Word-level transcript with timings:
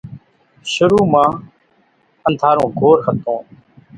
شرو 0.71 1.01
مان 1.11 1.31
انڌارو 2.27 2.65
گھور 2.79 2.97
ھتون 3.05 3.41